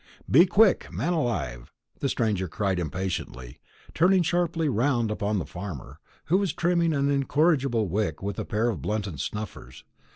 [0.27, 3.59] "Be quick, man alive," the stranger cried impatiently,
[3.93, 8.67] turning sharply round upon the farmer, who was trimming an incorrigible wick with a pair
[8.69, 9.83] of blunted snuffers.